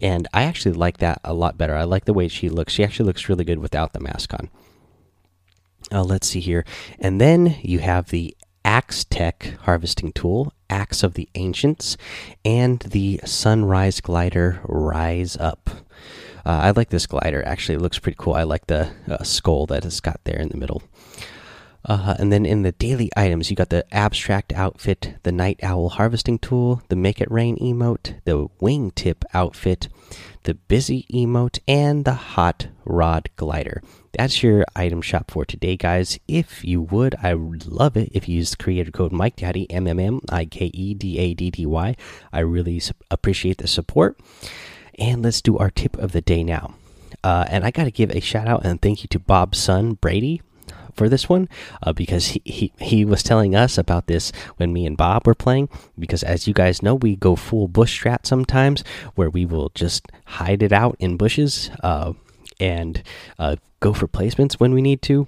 and 0.00 0.26
I 0.32 0.42
actually 0.42 0.72
like 0.72 0.98
that 0.98 1.20
a 1.24 1.34
lot 1.34 1.58
better. 1.58 1.74
I 1.74 1.84
like 1.84 2.04
the 2.04 2.14
way 2.14 2.28
she 2.28 2.48
looks. 2.48 2.72
She 2.72 2.84
actually 2.84 3.06
looks 3.06 3.28
really 3.28 3.44
good 3.44 3.58
without 3.58 3.92
the 3.92 4.00
mask 4.00 4.34
on. 4.34 4.50
Uh, 5.92 6.04
let's 6.04 6.28
see 6.28 6.40
here. 6.40 6.64
And 6.98 7.20
then 7.20 7.56
you 7.62 7.80
have 7.80 8.08
the 8.10 8.36
Axetec 8.64 9.56
harvesting 9.60 10.12
tool, 10.12 10.52
Axe 10.68 11.02
of 11.02 11.14
the 11.14 11.28
Ancients, 11.34 11.96
and 12.44 12.78
the 12.80 13.20
Sunrise 13.24 14.00
Glider 14.00 14.60
Rise 14.64 15.36
Up. 15.36 15.70
Uh, 16.44 16.60
I 16.62 16.70
like 16.70 16.90
this 16.90 17.06
glider. 17.06 17.44
Actually, 17.44 17.76
it 17.76 17.82
looks 17.82 17.98
pretty 17.98 18.16
cool. 18.18 18.34
I 18.34 18.44
like 18.44 18.66
the 18.66 18.92
uh, 19.08 19.22
skull 19.22 19.66
that 19.66 19.84
it's 19.84 20.00
got 20.00 20.20
there 20.24 20.38
in 20.38 20.48
the 20.48 20.56
middle. 20.56 20.82
Uh, 21.84 22.14
and 22.18 22.30
then 22.32 22.44
in 22.44 22.62
the 22.62 22.72
daily 22.72 23.10
items, 23.16 23.50
you 23.50 23.56
got 23.56 23.70
the 23.70 23.84
abstract 23.94 24.52
outfit, 24.52 25.14
the 25.22 25.32
night 25.32 25.58
owl 25.62 25.88
harvesting 25.88 26.38
tool, 26.38 26.82
the 26.88 26.96
make 26.96 27.20
it 27.20 27.30
rain 27.30 27.56
emote, 27.56 28.20
the 28.24 28.48
wingtip 28.60 29.24
outfit, 29.32 29.88
the 30.42 30.54
busy 30.54 31.06
emote, 31.12 31.58
and 31.66 32.04
the 32.04 32.14
hot 32.14 32.68
rod 32.84 33.30
glider. 33.36 33.82
That's 34.12 34.42
your 34.42 34.64
item 34.76 35.00
shop 35.00 35.30
for 35.30 35.44
today, 35.44 35.76
guys. 35.76 36.18
If 36.28 36.64
you 36.64 36.82
would, 36.82 37.14
I 37.22 37.34
would 37.34 37.66
love 37.66 37.96
it 37.96 38.10
if 38.12 38.28
you 38.28 38.36
use 38.36 38.50
the 38.50 38.56
creator 38.56 38.90
code 38.90 39.12
Mike 39.12 39.36
Daddy 39.36 39.70
M 39.70 39.86
M 39.86 39.98
M 39.98 40.20
I 40.28 40.44
K 40.44 40.66
E 40.74 40.94
D 40.94 41.18
A 41.18 41.34
D 41.34 41.50
D 41.50 41.64
Y. 41.64 41.96
I 42.32 42.40
really 42.40 42.82
appreciate 43.10 43.58
the 43.58 43.68
support. 43.68 44.18
And 44.98 45.22
let's 45.22 45.40
do 45.40 45.56
our 45.56 45.70
tip 45.70 45.96
of 45.96 46.12
the 46.12 46.20
day 46.20 46.44
now. 46.44 46.74
Uh, 47.24 47.44
and 47.48 47.64
I 47.64 47.70
got 47.70 47.84
to 47.84 47.90
give 47.90 48.10
a 48.10 48.20
shout 48.20 48.48
out 48.48 48.64
and 48.64 48.80
thank 48.80 49.02
you 49.02 49.08
to 49.08 49.18
Bob's 49.18 49.58
son 49.58 49.94
Brady 49.94 50.42
for 51.00 51.08
this 51.08 51.30
one 51.30 51.48
uh, 51.82 51.94
because 51.94 52.26
he, 52.26 52.42
he 52.44 52.72
he 52.78 53.06
was 53.06 53.22
telling 53.22 53.56
us 53.56 53.78
about 53.78 54.06
this 54.06 54.32
when 54.58 54.70
me 54.70 54.84
and 54.84 54.98
Bob 54.98 55.26
were 55.26 55.34
playing. 55.34 55.70
Because 55.98 56.22
as 56.22 56.46
you 56.46 56.52
guys 56.52 56.82
know, 56.82 56.94
we 56.94 57.16
go 57.16 57.36
full 57.36 57.68
bush 57.68 58.04
strat 58.04 58.26
sometimes, 58.26 58.84
where 59.14 59.30
we 59.30 59.46
will 59.46 59.70
just 59.74 60.06
hide 60.26 60.62
it 60.62 60.72
out 60.72 60.96
in 60.98 61.16
bushes 61.16 61.70
uh, 61.82 62.12
and 62.60 63.02
uh, 63.38 63.56
go 63.80 63.94
for 63.94 64.06
placements 64.06 64.60
when 64.60 64.74
we 64.74 64.82
need 64.82 65.00
to. 65.00 65.26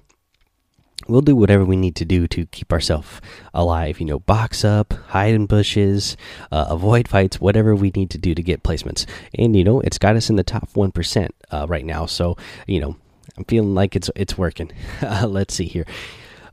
We'll 1.09 1.23
do 1.23 1.35
whatever 1.35 1.65
we 1.65 1.77
need 1.77 1.97
to 1.97 2.05
do 2.05 2.29
to 2.29 2.45
keep 2.47 2.71
ourselves 2.71 3.23
alive. 3.55 3.99
You 3.99 4.05
know, 4.05 4.19
box 4.19 4.67
up, 4.67 4.93
hide 5.09 5.33
in 5.33 5.47
bushes, 5.47 6.19
uh, 6.53 6.67
avoid 6.69 7.09
fights, 7.09 7.41
whatever 7.41 7.75
we 7.75 7.93
need 7.97 8.11
to 8.11 8.19
do 8.19 8.35
to 8.35 8.43
get 8.43 8.63
placements. 8.63 9.07
And 9.39 9.57
you 9.57 9.65
know, 9.65 9.81
it's 9.81 9.97
got 9.97 10.17
us 10.17 10.29
in 10.29 10.37
the 10.37 10.45
top 10.45 10.69
one 10.75 10.93
percent 10.93 11.35
uh, 11.51 11.65
right 11.67 11.87
now. 11.87 12.05
So 12.05 12.37
you 12.67 12.79
know, 12.79 12.97
I'm 13.37 13.45
feeling 13.45 13.75
like 13.75 13.97
it's 13.97 14.11
it's 14.17 14.39
working. 14.39 14.73
Uh, 15.03 15.27
let's 15.27 15.55
see 15.55 15.67
here. 15.67 15.87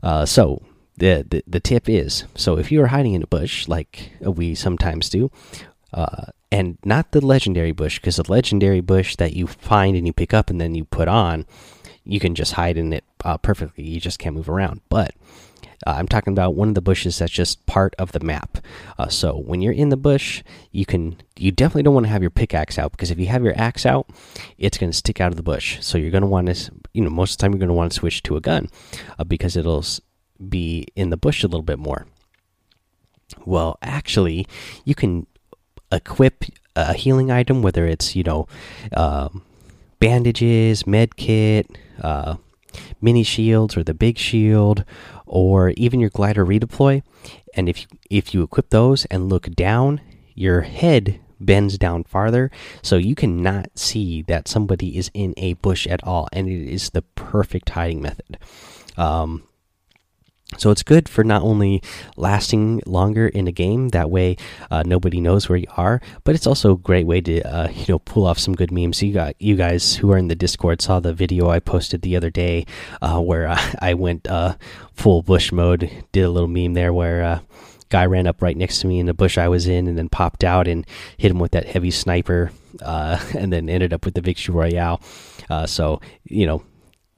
Uh, 0.02 0.26
so 0.26 0.62
the, 0.96 1.24
the, 1.28 1.42
the 1.46 1.60
tip 1.60 1.88
is 1.88 2.24
so 2.34 2.58
if 2.58 2.70
you 2.72 2.82
are 2.82 2.88
hiding 2.88 3.14
in 3.14 3.22
a 3.22 3.26
bush 3.26 3.68
like 3.68 4.12
we 4.20 4.54
sometimes 4.54 5.08
do, 5.08 5.30
uh, 5.92 6.26
and 6.52 6.78
not 6.84 7.12
the 7.12 7.24
legendary 7.24 7.72
bush 7.72 7.98
because 7.98 8.16
the 8.16 8.30
legendary 8.30 8.80
bush 8.80 9.16
that 9.16 9.34
you 9.34 9.46
find 9.46 9.96
and 9.96 10.06
you 10.06 10.12
pick 10.12 10.34
up 10.34 10.50
and 10.50 10.60
then 10.60 10.74
you 10.74 10.84
put 10.84 11.08
on, 11.08 11.46
you 12.04 12.18
can 12.18 12.34
just 12.34 12.52
hide 12.52 12.76
in 12.76 12.92
it 12.92 13.04
uh, 13.24 13.38
perfectly. 13.38 13.84
You 13.84 14.00
just 14.00 14.18
can't 14.18 14.34
move 14.34 14.48
around. 14.48 14.80
But 14.88 15.14
uh, 15.86 15.92
I'm 15.92 16.08
talking 16.08 16.32
about 16.32 16.54
one 16.54 16.68
of 16.68 16.74
the 16.74 16.82
bushes 16.82 17.18
that's 17.18 17.32
just 17.32 17.64
part 17.66 17.94
of 17.98 18.12
the 18.12 18.20
map. 18.20 18.58
Uh, 18.98 19.08
so 19.08 19.36
when 19.36 19.62
you're 19.62 19.72
in 19.72 19.88
the 19.88 19.96
bush, 19.96 20.42
you 20.72 20.84
can 20.84 21.16
you 21.36 21.50
definitely 21.50 21.84
don't 21.84 21.94
want 21.94 22.04
to 22.06 22.12
have 22.12 22.22
your 22.22 22.30
pickaxe 22.30 22.78
out 22.78 22.92
because 22.92 23.10
if 23.10 23.18
you 23.18 23.26
have 23.26 23.42
your 23.42 23.54
axe 23.56 23.86
out, 23.86 24.08
it's 24.58 24.76
going 24.76 24.90
to 24.90 24.96
stick 24.96 25.20
out 25.20 25.30
of 25.32 25.36
the 25.36 25.42
bush. 25.42 25.78
So 25.80 25.96
you're 25.96 26.10
going 26.10 26.22
to 26.22 26.26
want 26.26 26.54
to 26.54 26.72
you 26.92 27.02
know 27.02 27.10
most 27.10 27.32
of 27.32 27.38
the 27.38 27.42
time 27.42 27.52
you're 27.52 27.60
going 27.60 27.68
to 27.68 27.74
want 27.74 27.92
to 27.92 27.98
switch 27.98 28.22
to 28.24 28.36
a 28.36 28.40
gun 28.40 28.68
uh, 29.18 29.24
because 29.24 29.56
it'll 29.56 29.84
be 30.48 30.86
in 30.96 31.10
the 31.10 31.16
bush 31.16 31.42
a 31.42 31.46
little 31.46 31.62
bit 31.62 31.78
more. 31.78 32.06
Well, 33.44 33.78
actually, 33.82 34.46
you 34.84 34.94
can 34.94 35.26
equip 35.92 36.44
a 36.76 36.94
healing 36.94 37.30
item, 37.30 37.62
whether 37.62 37.86
it's 37.86 38.14
you 38.14 38.22
know 38.22 38.46
um, 38.94 39.42
bandages, 39.98 40.86
med 40.86 41.16
kit, 41.16 41.70
uh, 42.02 42.36
mini 43.00 43.22
shields, 43.22 43.76
or 43.76 43.84
the 43.84 43.94
big 43.94 44.18
shield, 44.18 44.84
or 45.30 45.70
even 45.70 46.00
your 46.00 46.10
glider 46.10 46.44
redeploy. 46.44 47.02
And 47.54 47.68
if 47.68 47.82
you, 47.82 47.86
if 48.10 48.34
you 48.34 48.42
equip 48.42 48.70
those 48.70 49.04
and 49.06 49.28
look 49.28 49.50
down, 49.54 50.00
your 50.34 50.62
head 50.62 51.20
bends 51.38 51.78
down 51.78 52.04
farther, 52.04 52.50
so 52.82 52.96
you 52.96 53.14
cannot 53.14 53.70
see 53.78 54.22
that 54.22 54.46
somebody 54.46 54.98
is 54.98 55.10
in 55.14 55.32
a 55.38 55.54
bush 55.54 55.86
at 55.86 56.04
all, 56.04 56.28
and 56.32 56.48
it 56.48 56.68
is 56.68 56.90
the 56.90 57.02
perfect 57.02 57.70
hiding 57.70 58.02
method. 58.02 58.36
Um, 58.96 59.44
so 60.58 60.70
it's 60.70 60.82
good 60.82 61.08
for 61.08 61.22
not 61.22 61.42
only 61.42 61.80
lasting 62.16 62.82
longer 62.84 63.28
in 63.28 63.46
a 63.46 63.52
game, 63.52 63.90
that 63.90 64.10
way 64.10 64.36
uh, 64.70 64.82
nobody 64.84 65.20
knows 65.20 65.48
where 65.48 65.58
you 65.58 65.68
are, 65.76 66.00
but 66.24 66.34
it's 66.34 66.46
also 66.46 66.72
a 66.72 66.76
great 66.76 67.06
way 67.06 67.20
to 67.20 67.40
uh, 67.42 67.68
you 67.68 67.86
know 67.88 67.98
pull 68.00 68.26
off 68.26 68.38
some 68.38 68.54
good 68.54 68.72
memes. 68.72 69.02
You 69.02 69.12
got 69.12 69.40
you 69.40 69.56
guys 69.56 69.96
who 69.96 70.10
are 70.12 70.18
in 70.18 70.28
the 70.28 70.34
Discord 70.34 70.82
saw 70.82 70.98
the 71.00 71.14
video 71.14 71.48
I 71.48 71.60
posted 71.60 72.02
the 72.02 72.16
other 72.16 72.30
day 72.30 72.66
uh, 73.00 73.20
where 73.20 73.56
I 73.80 73.94
went 74.00 74.26
uh, 74.28 74.56
full 74.92 75.22
bush 75.22 75.52
mode, 75.52 75.90
did 76.12 76.22
a 76.22 76.30
little 76.30 76.48
meme 76.48 76.74
there 76.74 76.92
where 76.92 77.22
uh, 77.22 77.40
guy 77.88 78.06
ran 78.06 78.26
up 78.26 78.42
right 78.42 78.56
next 78.56 78.80
to 78.80 78.86
me 78.86 78.98
in 78.98 79.06
the 79.06 79.14
bush 79.14 79.38
I 79.38 79.48
was 79.48 79.68
in, 79.68 79.86
and 79.86 79.96
then 79.96 80.08
popped 80.08 80.42
out 80.42 80.66
and 80.66 80.86
hit 81.16 81.30
him 81.30 81.38
with 81.38 81.52
that 81.52 81.66
heavy 81.66 81.90
sniper, 81.90 82.50
uh, 82.82 83.20
and 83.38 83.52
then 83.52 83.68
ended 83.68 83.92
up 83.92 84.04
with 84.04 84.14
the 84.14 84.20
victory 84.20 84.54
royale. 84.54 85.00
Uh, 85.48 85.66
so 85.66 86.00
you 86.24 86.46
know, 86.46 86.62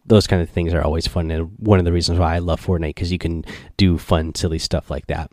those 0.05 0.27
kind 0.27 0.43
of 0.43 0.51
things 0.51 0.75
are 0.75 0.83
always 0.83 1.07
fun, 1.07 1.31
and 1.31 1.53
one 1.59 1.79
of 1.79 1.85
the 1.85 1.93
reasons 1.93 2.19
why 2.19 2.35
I 2.35 2.39
love 2.39 2.65
Fortnite 2.65 2.91
because 2.91 3.13
you 3.13 3.19
can 3.19 3.45
do 3.77 3.99
fun, 3.99 4.35
silly 4.35 4.59
stuff 4.59 4.91
like 4.91 5.07
that. 5.07 5.31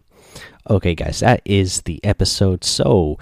Okay, 0.70 0.96
guys, 0.96 1.20
that 1.22 1.42
is 1.46 1.82
the 1.82 2.04
episode. 2.04 2.64
So 2.64 3.18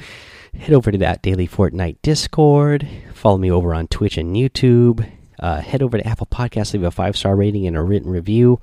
head 0.57 0.73
over 0.73 0.91
to 0.91 0.97
that 0.99 1.21
daily 1.21 1.47
Fortnite 1.47 1.97
Discord. 2.01 2.87
Follow 3.13 3.37
me 3.37 3.51
over 3.51 3.73
on 3.73 3.87
Twitch 3.87 4.17
and 4.17 4.35
YouTube. 4.35 5.09
Uh, 5.39 5.61
head 5.61 5.83
over 5.83 5.97
to 5.97 6.07
Apple 6.07 6.27
Podcasts, 6.27 6.73
leave 6.73 6.83
a 6.83 6.91
five 6.91 7.15
star 7.15 7.35
rating 7.35 7.67
and 7.67 7.77
a 7.77 7.81
written 7.81 8.09
review. 8.09 8.59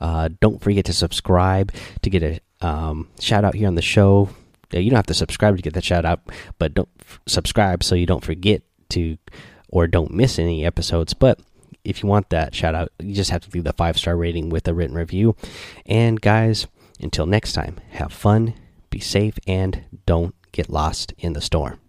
Uh, 0.00 0.28
don't 0.40 0.62
forget 0.62 0.84
to 0.86 0.92
subscribe 0.92 1.72
to 2.02 2.10
get 2.10 2.22
a 2.22 2.40
um, 2.66 3.08
shout 3.20 3.44
out 3.44 3.54
here 3.54 3.66
on 3.66 3.74
the 3.74 3.82
show. 3.82 4.28
You 4.70 4.88
don't 4.88 4.96
have 4.96 5.06
to 5.06 5.14
subscribe 5.14 5.56
to 5.56 5.62
get 5.62 5.74
that 5.74 5.84
shout 5.84 6.04
out, 6.04 6.20
but 6.58 6.72
don't 6.72 6.88
subscribe 7.26 7.82
so 7.82 7.94
you 7.94 8.06
don't 8.06 8.24
forget 8.24 8.62
to 8.90 9.18
or 9.68 9.86
don't 9.86 10.12
miss 10.12 10.38
any 10.38 10.64
episodes. 10.64 11.12
But 11.12 11.40
if 11.84 12.02
you 12.02 12.08
want 12.08 12.30
that 12.30 12.54
shout 12.54 12.74
out, 12.74 12.90
you 12.98 13.14
just 13.14 13.30
have 13.30 13.42
to 13.42 13.50
leave 13.52 13.64
the 13.64 13.72
five 13.72 13.98
star 13.98 14.16
rating 14.16 14.48
with 14.48 14.66
a 14.68 14.74
written 14.74 14.96
review. 14.96 15.36
And 15.86 16.20
guys, 16.20 16.66
until 17.00 17.26
next 17.26 17.52
time, 17.52 17.80
have 17.90 18.12
fun, 18.12 18.54
be 18.90 19.00
safe, 19.00 19.38
and 19.46 19.84
don't 20.06 20.34
get 20.52 20.70
lost 20.70 21.12
in 21.18 21.32
the 21.32 21.40
storm. 21.40 21.81